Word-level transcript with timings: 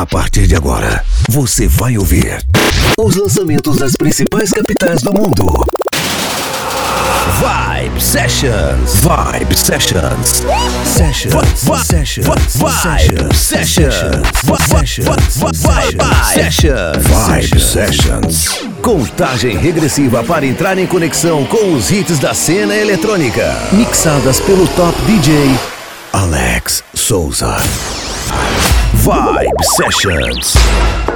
A 0.00 0.06
partir 0.06 0.46
de 0.46 0.56
agora, 0.56 1.04
você 1.28 1.68
vai 1.68 1.98
ouvir 1.98 2.42
os 2.98 3.16
lançamentos 3.16 3.76
das 3.76 3.92
principais 3.96 4.50
capitais 4.50 5.02
do 5.02 5.12
mundo. 5.12 5.62
Vibe 7.38 8.02
Sessions. 8.02 8.94
Vibe 8.94 9.54
Sessions. 9.54 10.44
Sessions. 10.86 11.34
Vibe 11.34 11.84
Sessions. 11.86 12.26
Vibe 15.04 16.30
Sessions. 16.32 16.96
Vibe 16.96 17.60
Sessions. 17.60 18.44
Contagem 18.80 19.58
regressiva 19.58 20.24
para 20.24 20.46
entrar 20.46 20.78
em 20.78 20.86
conexão 20.86 21.44
com 21.44 21.74
os 21.74 21.90
hits 21.90 22.18
da 22.18 22.32
cena 22.32 22.74
eletrônica. 22.74 23.46
Mixadas 23.70 24.40
pelo 24.40 24.66
top 24.68 24.98
DJ 25.02 25.58
Alex 26.14 26.82
Souza. 26.94 27.54
Vibe 29.10 29.50
Sessions. 29.74 31.09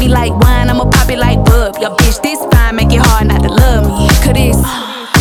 me 0.00 0.08
like 0.08 0.32
wine, 0.40 0.68
I'ma 0.70 0.86
pop 0.88 1.08
it 1.14 1.18
like 1.20 1.44
bub. 1.44 1.76
Your 1.80 1.92
bitch 2.00 2.18
this 2.22 2.40
fine, 2.50 2.74
make 2.74 2.90
it 2.92 2.98
hard 3.04 3.28
not 3.28 3.42
to 3.44 3.50
love 3.52 3.86
me. 3.86 4.08
Could 4.24 4.34
this 4.36 4.56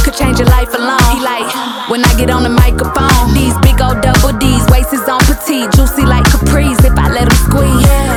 could 0.04 0.16
change 0.16 0.40
your 0.40 0.48
life 0.48 0.72
alone. 0.74 1.04
He 1.14 1.20
like 1.22 1.48
when 1.92 2.02
I 2.04 2.12
get 2.18 2.30
on 2.32 2.44
the 2.44 2.50
microphone, 2.64 3.28
these 3.36 3.56
big 3.68 3.78
old 3.86 4.00
double 4.00 4.32
D's, 4.42 4.66
waist 4.72 4.94
is 4.94 5.04
on 5.14 5.20
petite, 5.30 5.70
juicy 5.76 6.06
like 6.08 6.24
capris. 6.32 6.80
If 6.90 6.96
I 6.98 7.08
let 7.12 7.26
him 7.30 7.38
squeeze, 7.46 7.84
yeah, 7.84 8.10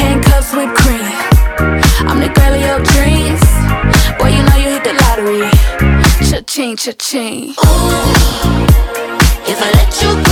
handcuffs 0.00 0.50
with 0.58 0.72
cream. 0.82 1.06
I'm 2.08 2.18
the 2.24 2.30
girl 2.36 2.54
of 2.58 2.62
your 2.68 2.80
dreams. 2.96 3.44
Boy, 4.18 4.30
you 4.34 4.42
know 4.48 4.56
you 4.64 4.68
hit 4.74 4.84
the 4.88 4.94
lottery. 5.04 5.44
Cha-ching, 6.28 6.74
cha-ching. 6.82 7.50
Ooh, 7.60 9.52
if 9.52 9.58
I 9.60 9.68
let 9.78 9.90
you 10.02 10.25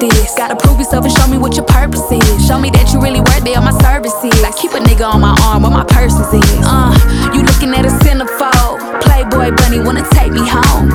this. 0.00 0.34
Gotta 0.36 0.56
prove 0.56 0.78
yourself 0.78 1.04
and 1.04 1.12
show 1.14 1.26
me 1.28 1.38
what 1.38 1.56
your 1.56 1.64
purpose 1.64 2.04
is. 2.12 2.24
Show 2.46 2.58
me 2.58 2.70
that 2.70 2.92
you 2.92 3.00
really 3.00 3.20
worthy 3.20 3.54
of 3.56 3.64
my 3.64 3.72
services. 3.80 4.32
I 4.44 4.52
keep 4.52 4.72
a 4.72 4.80
nigga 4.82 5.06
on 5.08 5.20
my 5.20 5.32
arm 5.48 5.62
where 5.64 5.72
my 5.72 5.84
purse 5.84 6.14
is. 6.14 6.42
Uh, 6.64 6.92
you 7.32 7.42
looking 7.42 7.72
at 7.72 7.84
a 7.84 7.92
centerfold. 8.04 8.76
Playboy 9.00 9.56
bunny 9.56 9.80
wanna 9.80 10.04
take 10.12 10.32
me 10.32 10.44
home. 10.44 10.88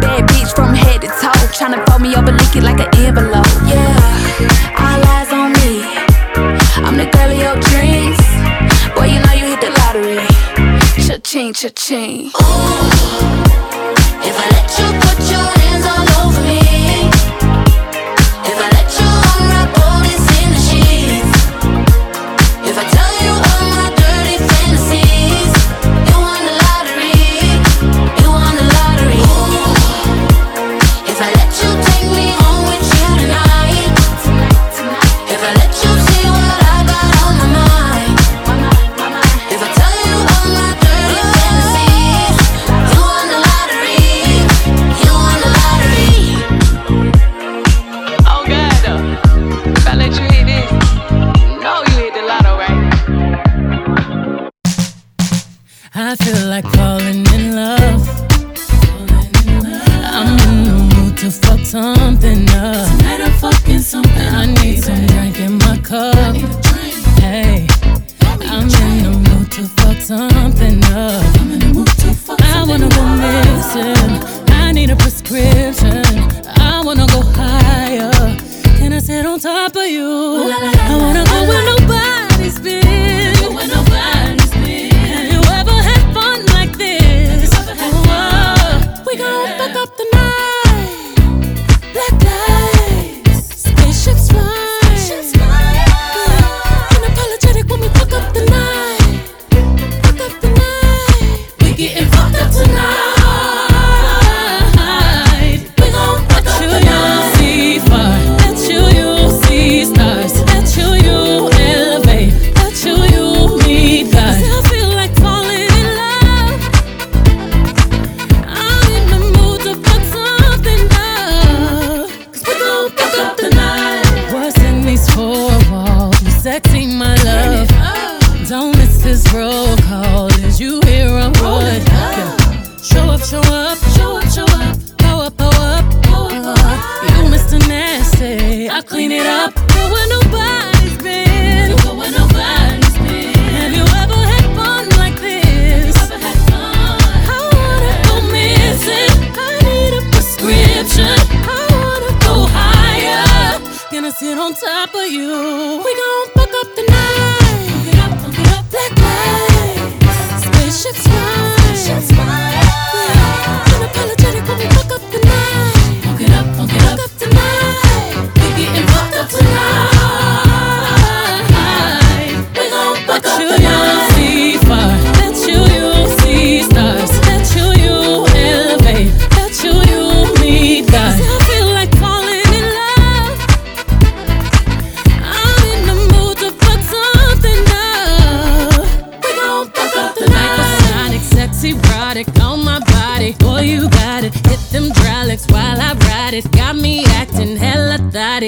Bad 0.00 0.28
bitch 0.32 0.52
from 0.54 0.74
head 0.74 1.02
to 1.02 1.08
toe. 1.20 1.42
Tryna 1.52 1.84
fold 1.88 2.02
me 2.02 2.16
over, 2.16 2.32
lick 2.32 2.56
it 2.56 2.62
like 2.62 2.80
an 2.80 2.88
envelope. 3.04 3.46
Yeah, 3.68 4.80
all 4.80 5.00
eyes 5.16 5.32
on 5.32 5.52
me. 5.60 5.84
I'm 6.80 6.96
the 6.96 7.06
girl 7.12 7.30
of 7.32 7.38
your 7.38 7.56
dreams. 7.72 8.20
Boy, 8.96 9.12
you 9.16 9.20
know 9.20 9.34
you 9.36 9.44
hit 9.52 9.60
the 9.60 9.70
lottery. 9.84 10.22
Cha-ching, 11.04 11.52
cha-ching. 11.52 12.26
Ooh, 12.36 14.24
if 14.24 14.34
I 14.40 14.44
let 14.54 14.66
you 14.80 14.88
go. 15.00 15.15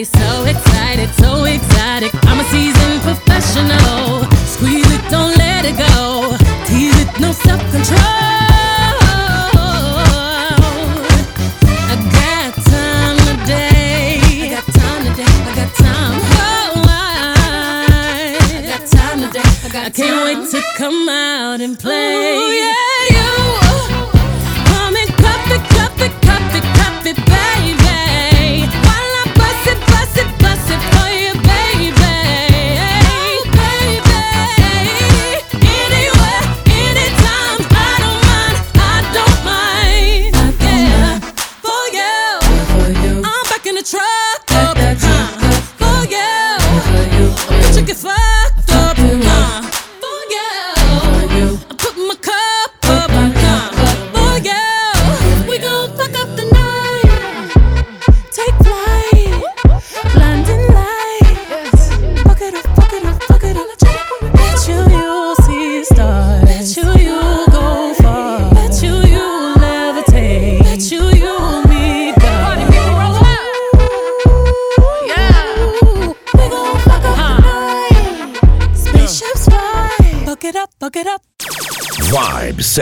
so 0.05 0.48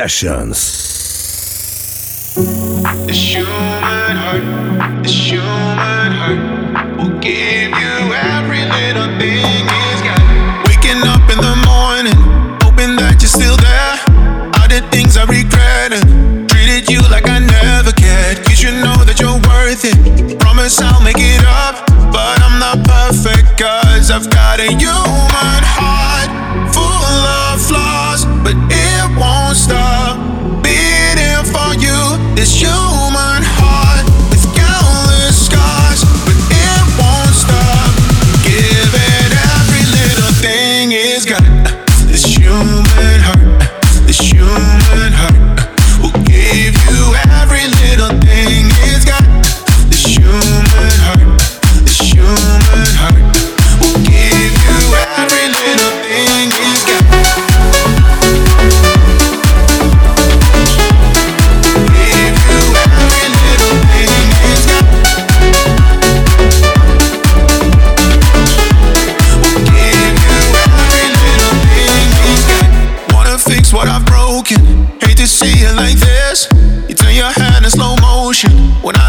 Sessions. 0.08 0.65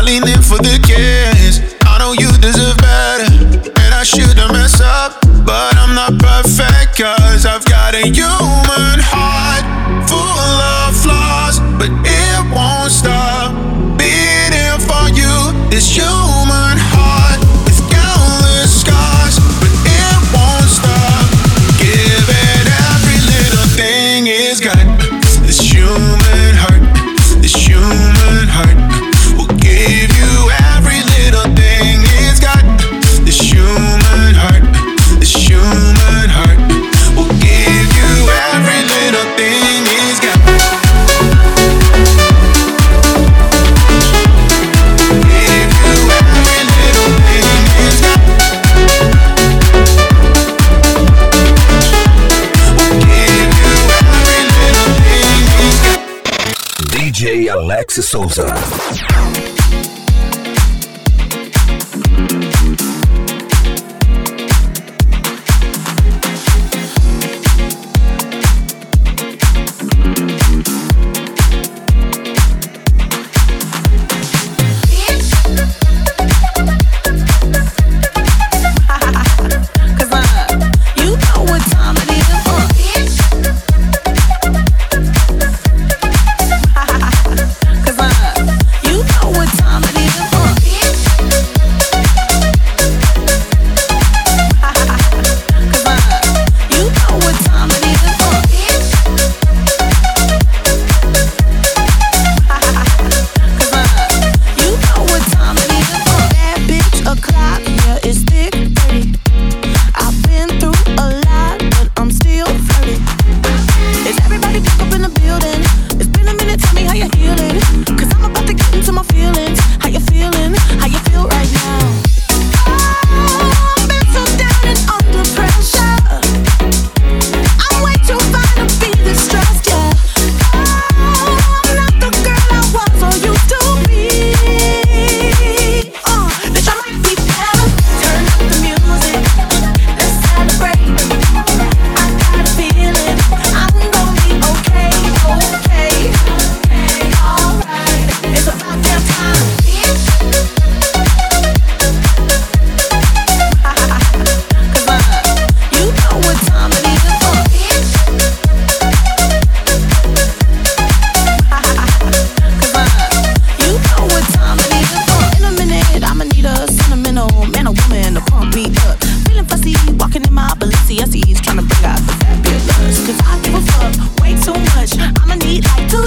leaning 0.07 0.41
for 0.41 0.57
the 0.59 0.79
kiss. 0.87 1.59
I 1.83 1.99
know 1.99 2.13
you 2.13 2.29
deserve 2.39 2.77
better, 2.77 3.31
and 3.83 3.91
I 3.93 4.03
shouldn't 4.03 4.51
mess 4.53 4.79
up, 4.79 5.19
but 5.45 5.75
I'm 5.75 5.93
not 5.95 6.13
perfect, 6.19 6.97
cause 6.99 7.45
I've 7.45 7.65
got 7.65 7.93
a 7.93 8.03
human 8.07 8.99
heart. 9.11 9.46
Souza. 58.11 58.56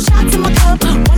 shots 0.02 0.34
in 0.34 0.40
my 0.40 0.52
cup 0.54 1.09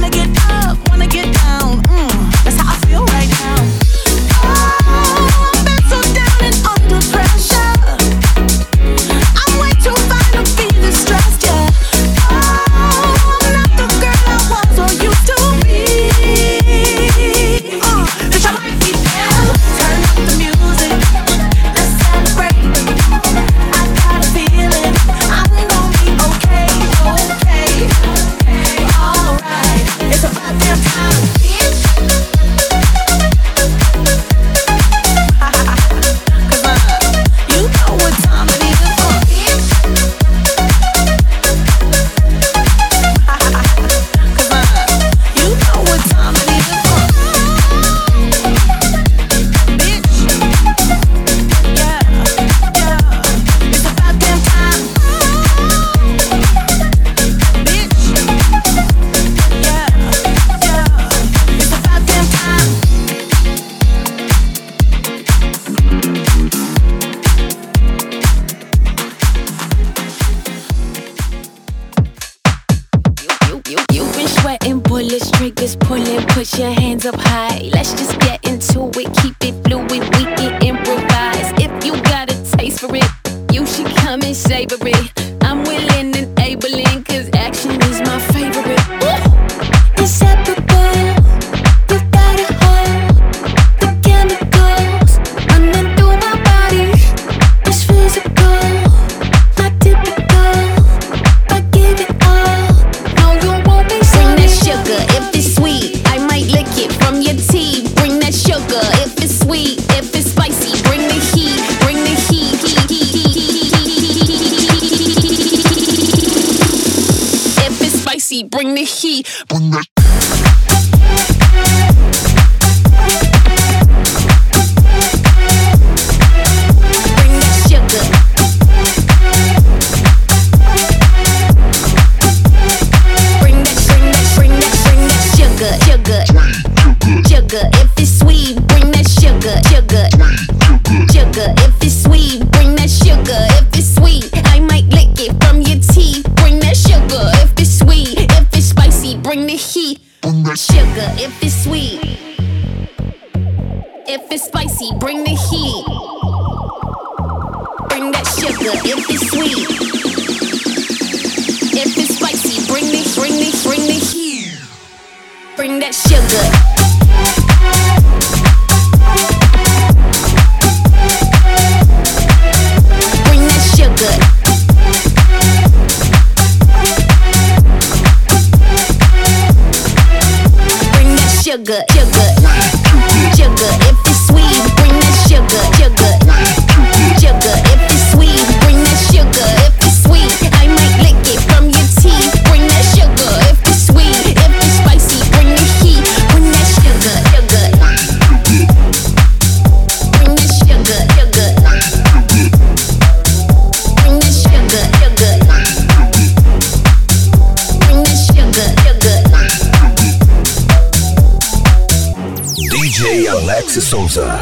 Souza. 213.93 214.41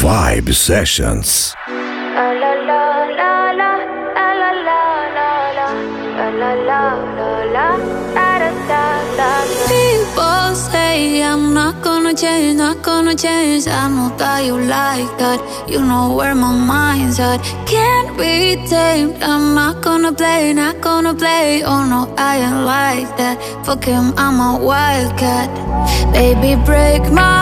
Vibe 0.00 0.52
Sessions. 0.52 1.54
People 9.70 10.54
say 10.54 11.22
I'm 11.22 11.54
not 11.54 11.76
gonna 11.80 12.12
change, 12.12 12.56
not 12.58 12.82
gonna 12.82 13.14
change. 13.14 13.68
I 13.68 13.86
know 13.88 14.08
that 14.18 14.40
you 14.44 14.56
like 14.58 15.12
that. 15.22 15.38
You 15.70 15.78
know 15.90 16.16
where 16.16 16.34
my 16.34 16.50
mind's 16.74 17.20
at. 17.20 17.38
Can't 17.72 18.10
be 18.18 18.56
tamed. 18.68 19.22
I'm 19.22 19.54
not 19.54 19.76
gonna 19.86 20.10
play, 20.12 20.52
not 20.54 20.80
gonna 20.80 21.14
play. 21.14 21.62
Oh 21.62 21.82
no, 21.92 22.00
I 22.18 22.30
ain't 22.48 22.60
like 22.74 23.10
that. 23.20 23.36
Fuck 23.64 23.84
him, 23.84 24.12
I'm 24.18 24.36
a 24.40 24.58
wildcat. 24.58 25.46
Baby, 26.12 26.56
break 26.66 27.02
my 27.12 27.41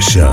Russia. 0.00 0.29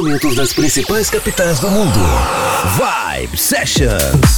lançamentos 0.00 0.36
das 0.36 0.52
principais 0.52 1.10
capitais 1.10 1.58
do 1.58 1.68
mundo. 1.70 1.98
Vibe 2.78 3.36
Sessions. 3.36 4.37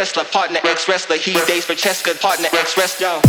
Tesla, 0.00 0.24
partner 0.24 0.60
ex 0.64 0.88
wrestler. 0.88 1.16
He 1.18 1.34
dates 1.46 1.66
for 1.66 1.74
Cheska, 1.74 2.18
partner 2.22 2.48
ex 2.54 2.74
wrestler. 2.78 3.20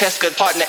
test 0.00 0.18
good 0.22 0.34
partner 0.38 0.64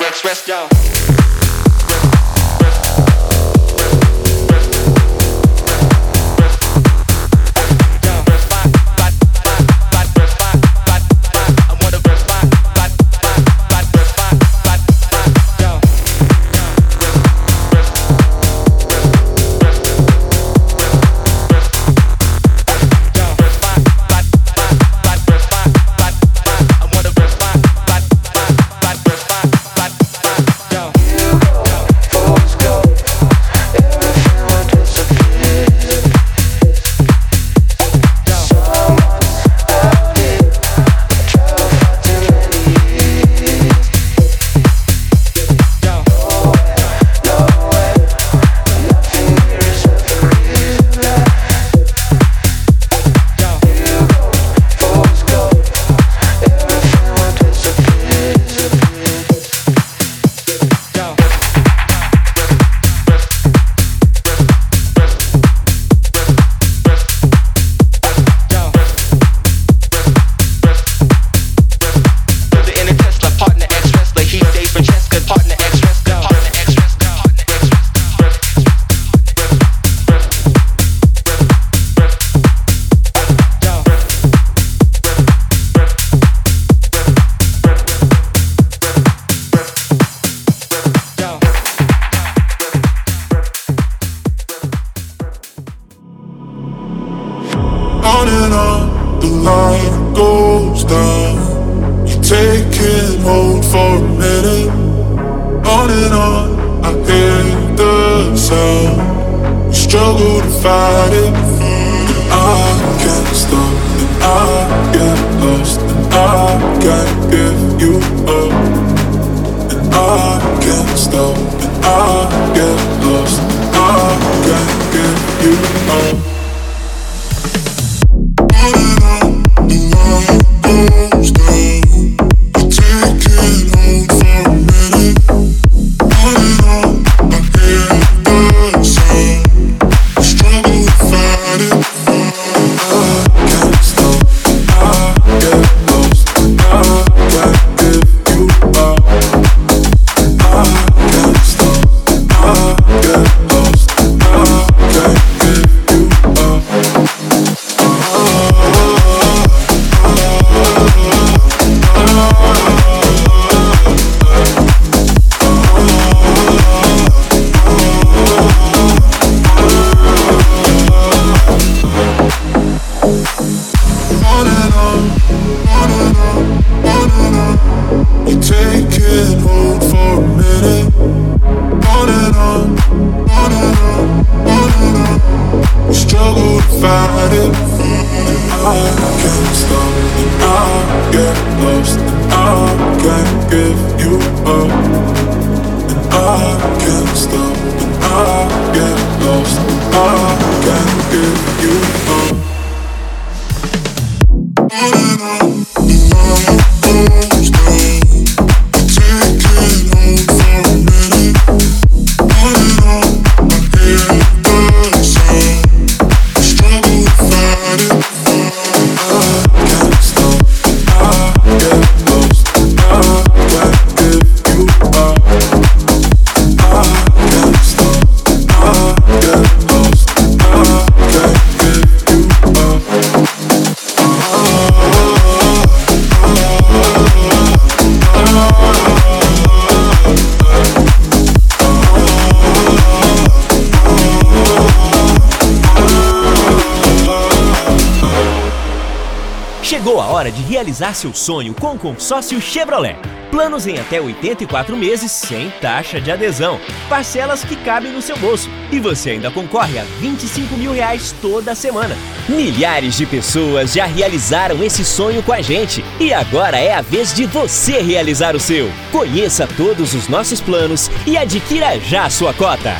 realizar 250.82 250.94
seu 250.96 251.13
sonho 251.13 251.54
com 251.54 251.74
o 251.74 251.80
consórcio 251.80 252.41
Chevrolet. 252.41 252.96
Planos 253.30 253.67
em 253.67 253.78
até 253.78 254.02
84 254.02 254.76
meses 254.76 255.12
sem 255.12 255.50
taxa 255.62 256.02
de 256.02 256.12
adesão. 256.12 256.60
Parcelas 256.89 257.44
que 257.46 257.56
cabem 257.56 257.91
no 257.91 258.02
seu 258.02 258.17
bolso. 258.17 258.50
E 258.72 258.80
você 258.80 259.12
ainda 259.12 259.30
concorre 259.32 259.78
a 259.78 259.84
25 260.02 260.56
mil 260.56 260.74
reais 260.74 261.15
toda 261.22 261.54
semana. 261.56 261.96
Milhares 262.28 262.96
de 262.98 263.06
pessoas 263.06 263.74
já 263.74 263.86
realizaram 263.86 264.62
esse 264.63 264.84
sonho 264.84 265.22
com 265.24 265.32
a 265.32 265.41
gente. 265.41 265.86
E 266.00 266.12
agora 266.12 266.58
é 266.58 266.74
a 266.74 266.82
vez 266.82 267.13
de 267.13 267.26
você 267.26 267.80
realizar 267.82 268.36
o 268.36 268.39
seu. 268.39 268.70
Conheça 268.91 269.48
todos 269.56 269.94
os 269.94 270.08
nossos 270.08 270.41
planos 270.41 270.89
e 271.06 271.15
adquira 271.17 271.80
já 271.80 272.10
sua 272.10 272.34
cota. 272.34 272.76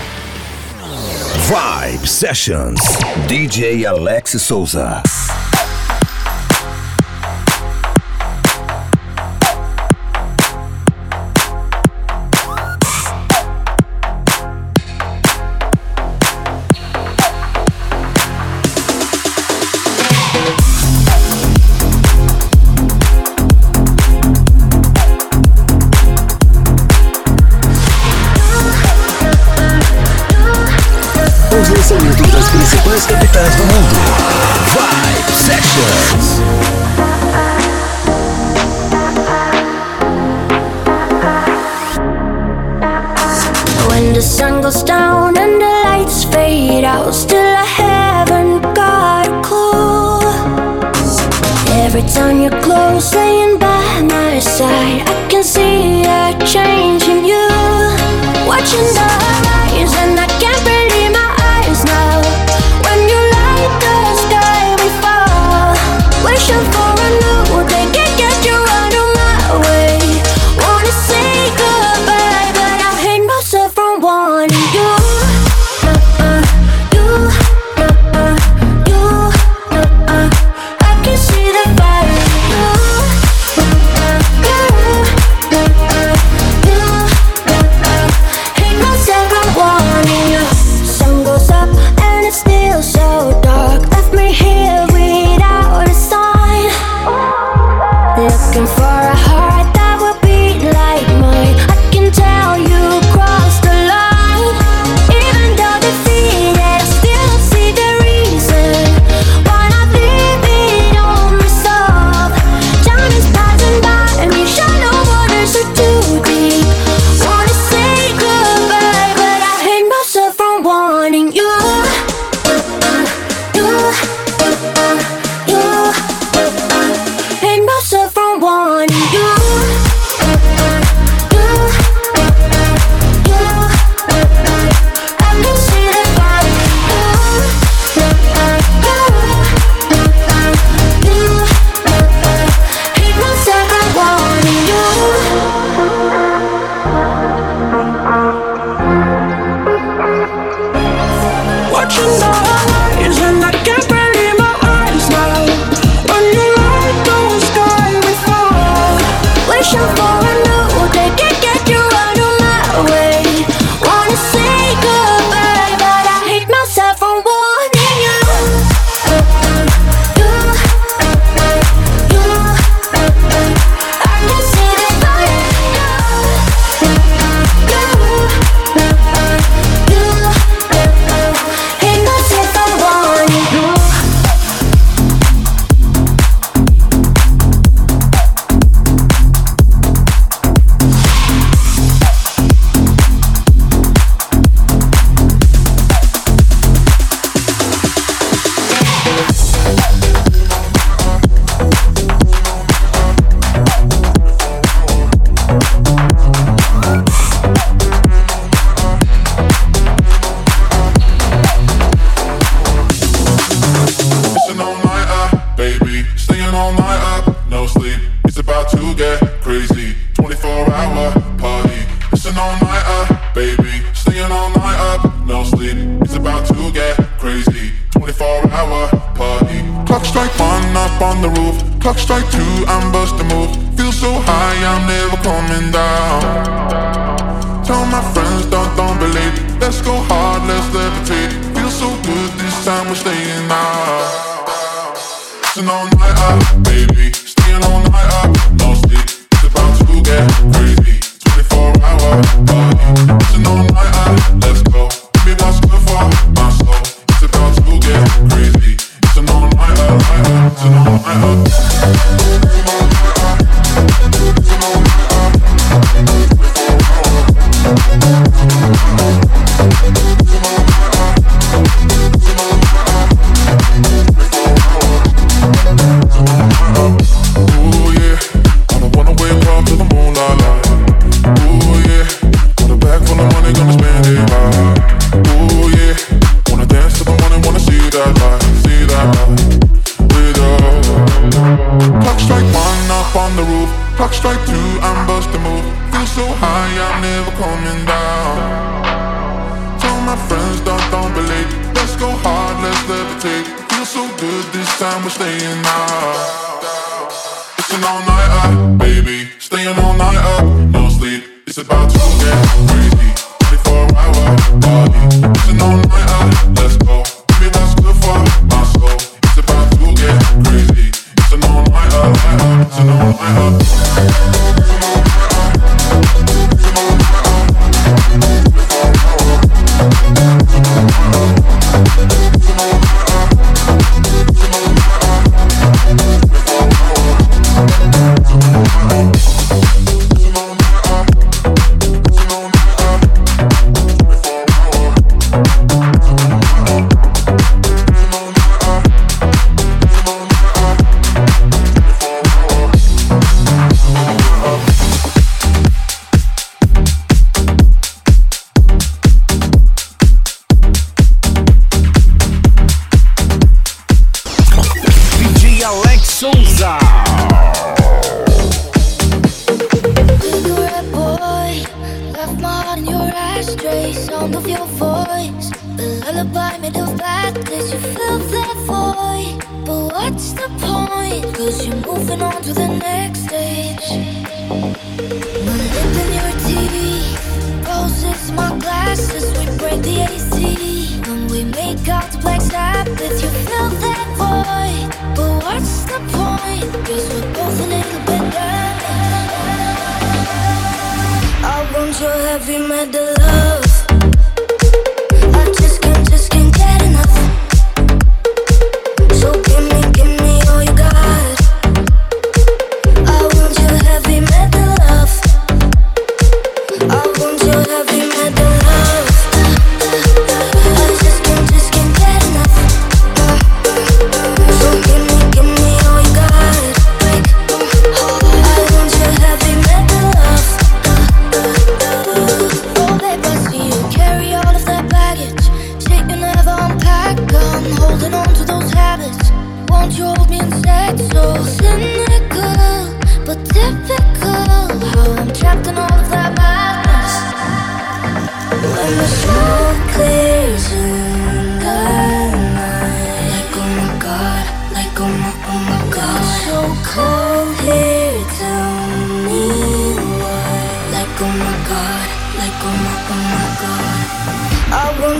Vibe 1.47 2.07
Sessions. 2.07 2.79
DJ 3.27 3.85
Alex 3.85 4.31
Souza. 4.41 5.01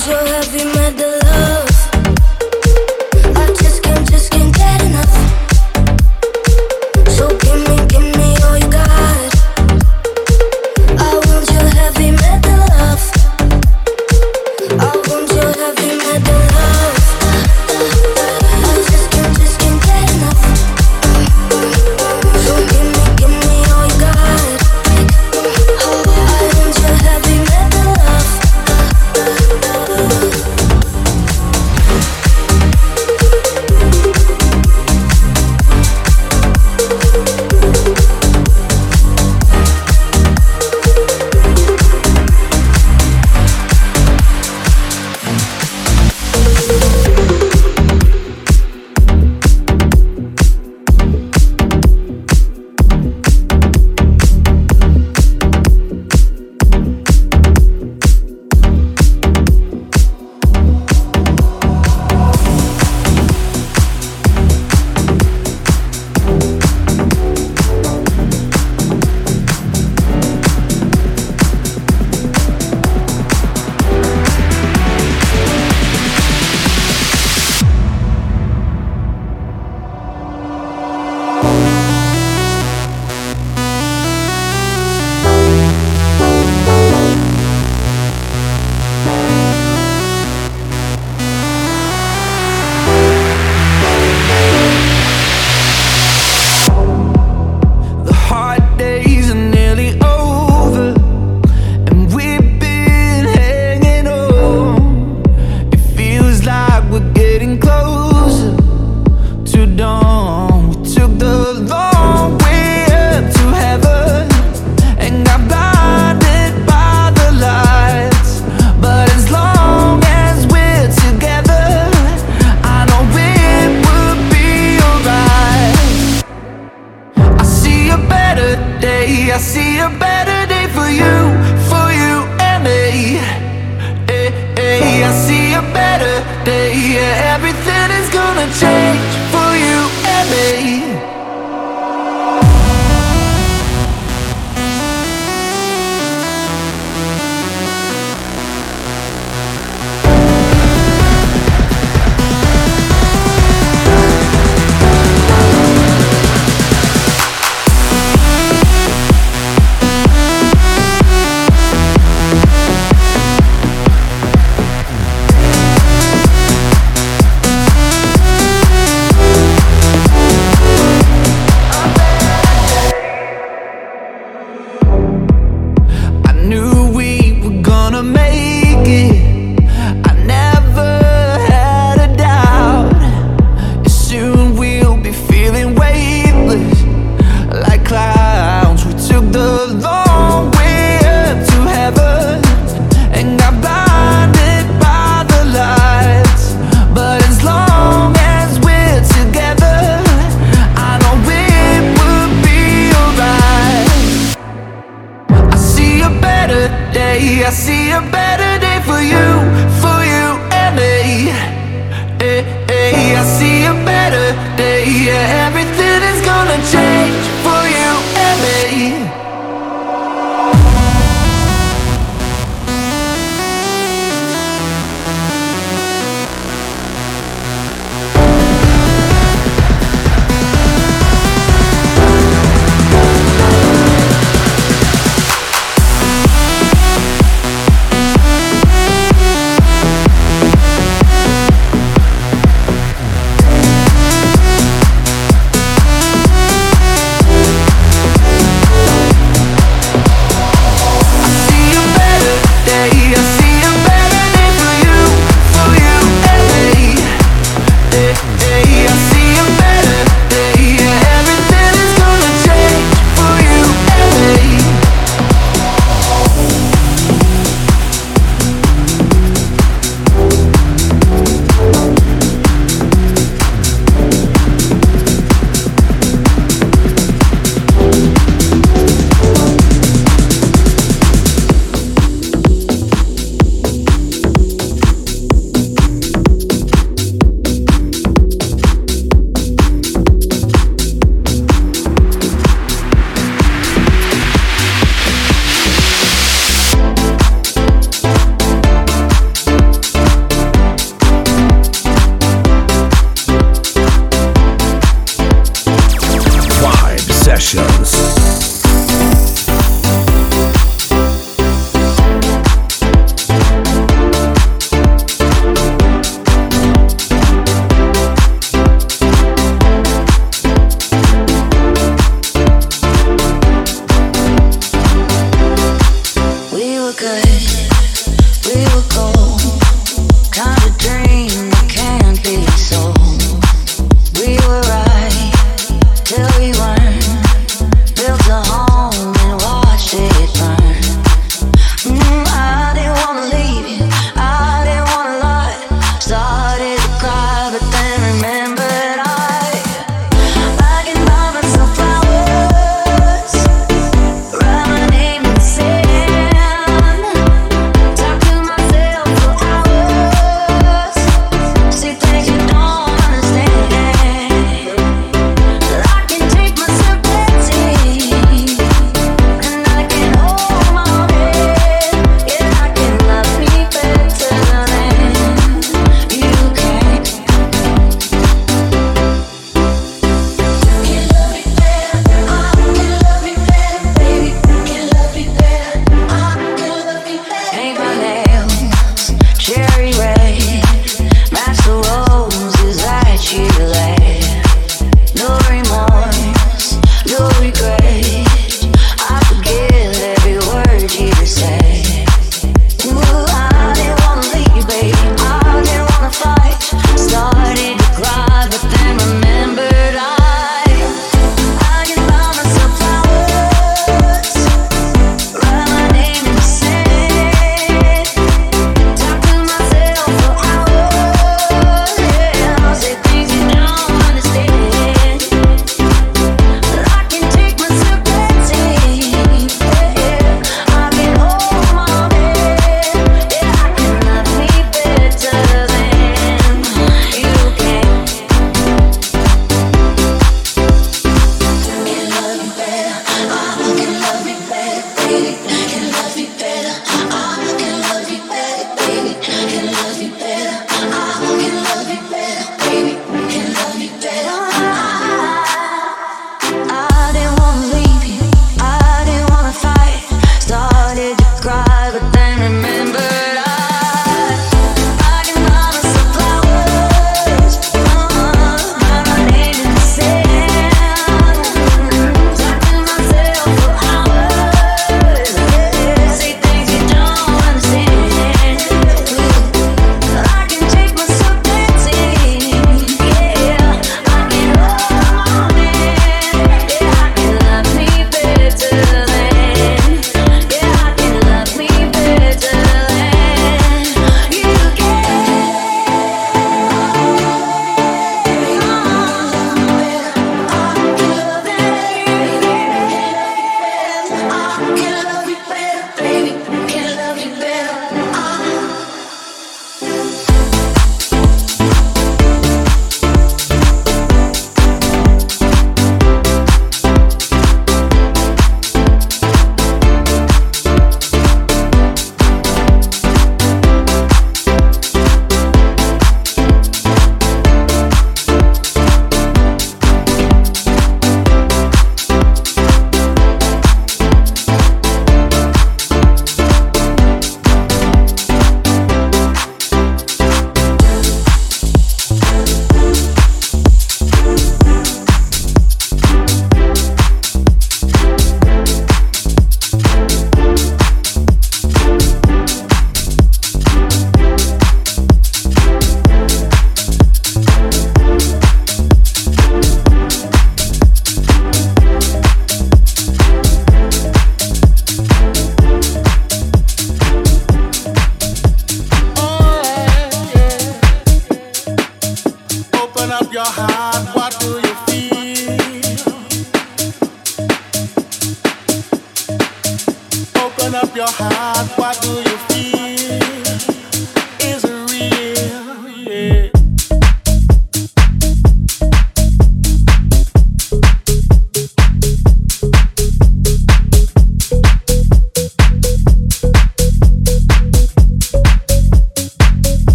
so 0.00 0.16
heavy 0.32 0.64
metal 0.78 1.09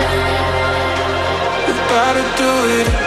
About 1.67 2.13
to 2.15 2.21
do 2.37 2.51
it 2.81 2.87
again. 2.87 3.00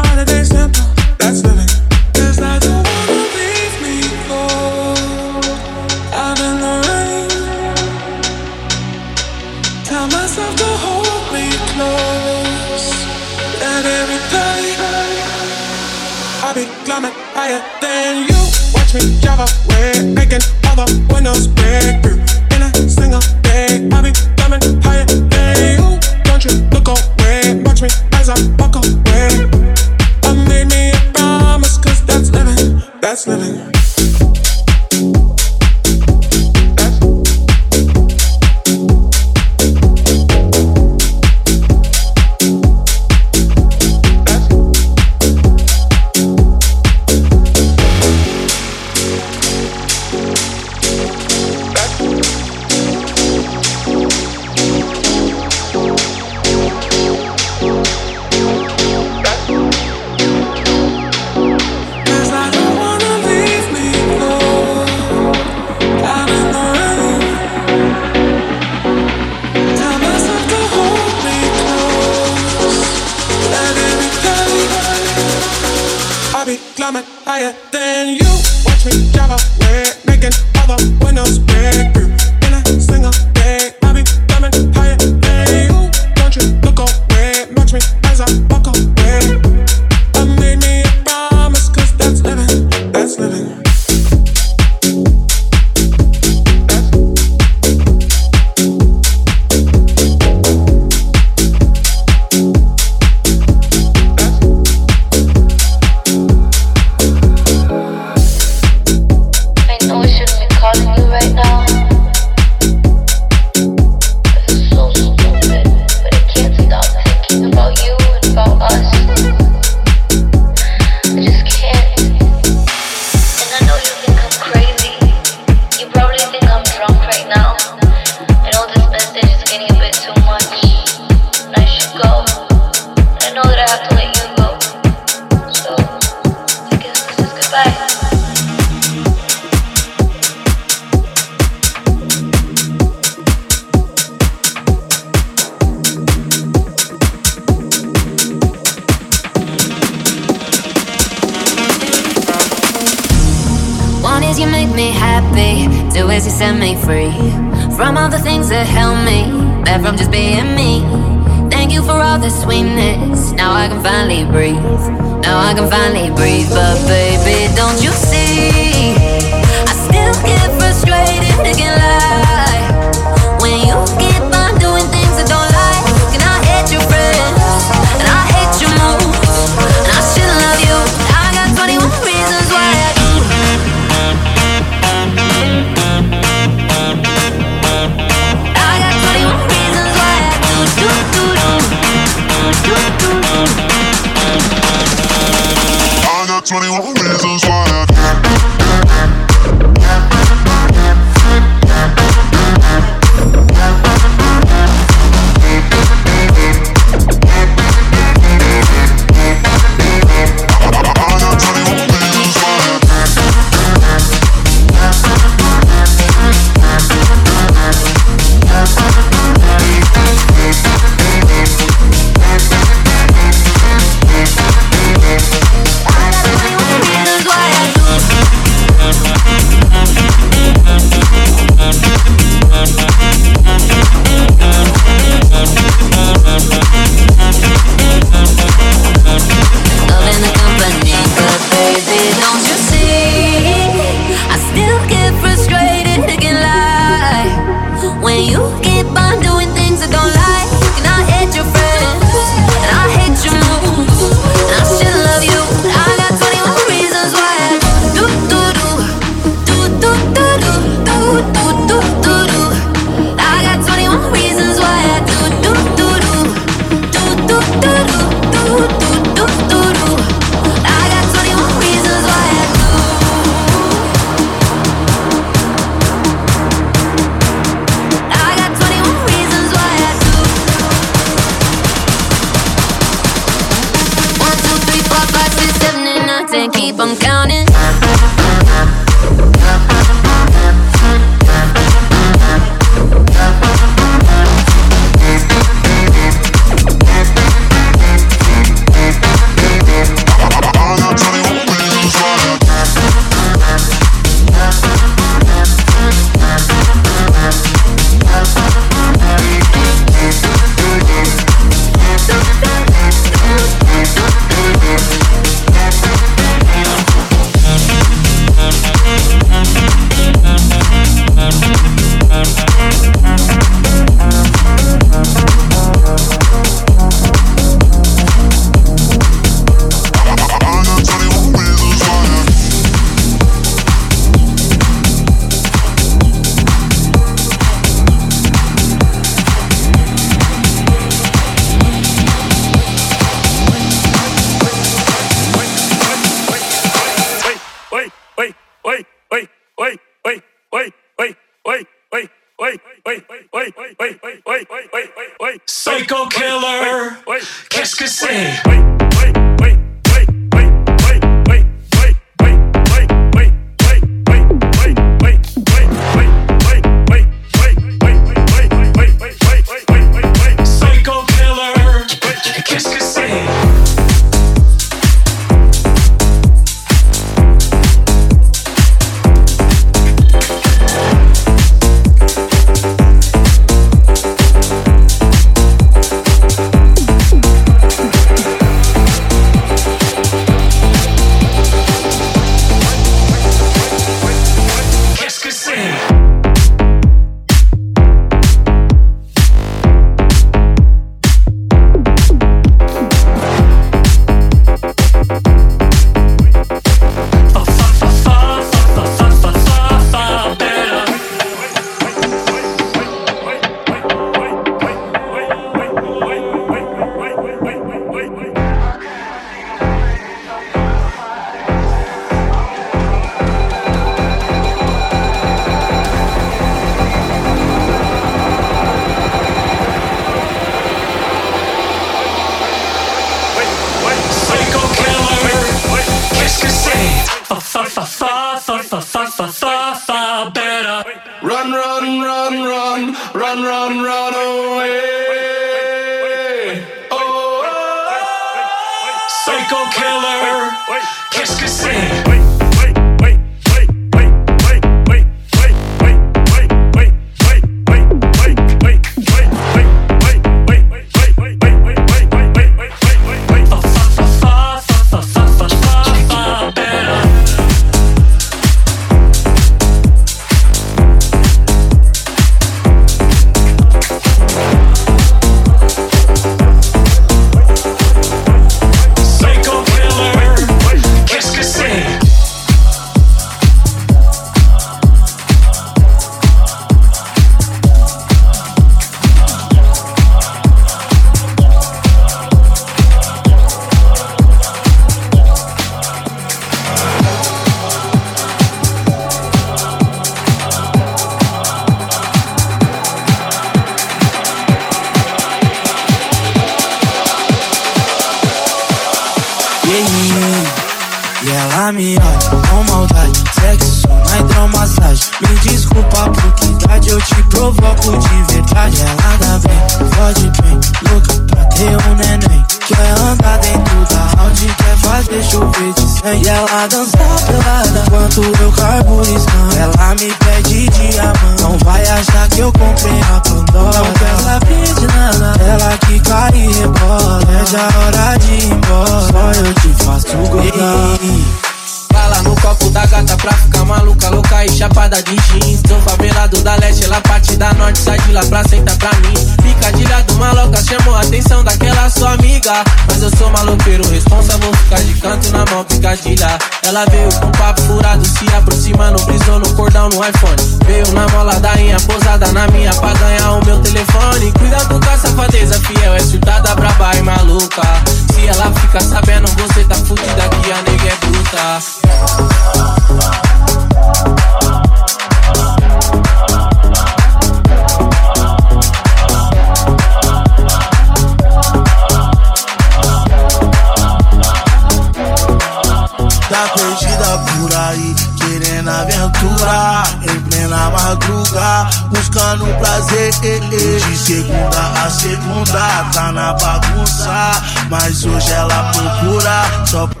De 593.22 593.78
segunda 593.98 594.68
a 594.82 594.88
segunda 594.88 595.84
tá 595.92 596.10
na 596.10 596.32
bagunça, 596.32 597.32
mas 597.68 598.02
hoje 598.06 598.32
ela 598.32 598.72
procura 598.72 599.66
só 599.66 599.86
pra 599.88 600.00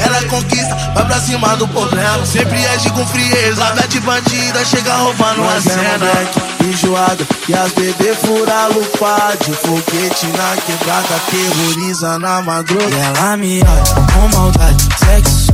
ela 0.00 0.20
conquista, 0.24 0.74
vai 0.94 1.06
pra 1.06 1.20
cima 1.20 1.56
do 1.56 1.68
problema. 1.68 2.26
Sempre 2.26 2.66
age 2.66 2.90
com 2.90 3.06
frieza, 3.06 3.60
lábia 3.62 3.86
de 3.86 4.00
bandida, 4.00 4.64
chega 4.64 4.94
roubando 4.96 5.42
a 5.44 5.54
é 5.56 5.60
cena. 5.60 6.68
enjoado, 6.72 7.24
e 7.48 7.54
as 7.54 7.70
bebê 7.72 8.14
fura 8.16 8.66
lupa 8.68 9.34
de 9.44 9.52
foguete 9.52 10.26
na 10.36 10.56
quebrada, 10.60 11.20
terroriza 11.30 12.18
na 12.18 12.42
madrugada. 12.42 12.88
E 12.90 13.00
ela 13.20 13.36
me 13.36 13.60
olha 13.62 14.06
com 14.12 14.36
maldade, 14.36 14.88
sexo 14.98 15.48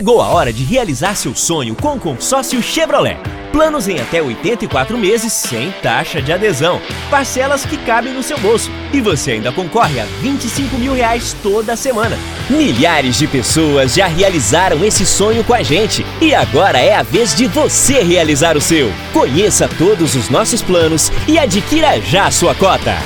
Chegou 0.00 0.22
a 0.22 0.28
hora 0.28 0.50
de 0.50 0.64
realizar 0.64 1.14
seu 1.14 1.36
sonho 1.36 1.74
com 1.74 1.92
o 1.92 2.00
consórcio 2.00 2.62
Chevrolet. 2.62 3.18
Planos 3.52 3.86
em 3.86 4.00
até 4.00 4.22
84 4.22 4.96
meses 4.96 5.30
sem 5.30 5.70
taxa 5.82 6.22
de 6.22 6.32
adesão. 6.32 6.80
Parcelas 7.10 7.66
que 7.66 7.76
cabem 7.76 8.14
no 8.14 8.22
seu 8.22 8.38
bolso. 8.38 8.70
E 8.94 9.00
você 9.02 9.32
ainda 9.32 9.52
concorre 9.52 10.00
a 10.00 10.06
25 10.22 10.78
mil 10.78 10.94
reais 10.94 11.36
toda 11.42 11.76
semana. 11.76 12.16
Milhares 12.48 13.18
de 13.18 13.26
pessoas 13.26 13.92
já 13.94 14.06
realizaram 14.06 14.82
esse 14.86 15.04
sonho 15.04 15.44
com 15.44 15.52
a 15.52 15.62
gente. 15.62 16.02
E 16.18 16.34
agora 16.34 16.78
é 16.80 16.94
a 16.94 17.02
vez 17.02 17.34
de 17.34 17.46
você 17.46 17.98
realizar 18.02 18.56
o 18.56 18.60
seu. 18.62 18.90
Conheça 19.12 19.68
todos 19.76 20.14
os 20.16 20.30
nossos 20.30 20.62
planos 20.62 21.12
e 21.28 21.38
adquira 21.38 22.00
já 22.00 22.30
sua 22.30 22.54
cota. 22.54 22.96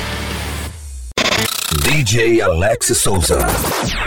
DJ 1.83 2.41
Alex 2.41 2.97
Souza. 2.99 4.04